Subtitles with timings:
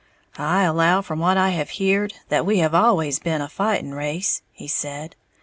[0.39, 4.41] "I allow from what I have heared that we have always been a fighting race,"
[4.51, 5.15] he said.